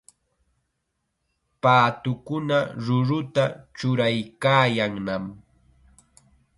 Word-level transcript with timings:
Paatukuna 1.61 2.57
ruruta 2.85 3.43
churaykaayannam. 3.75 5.25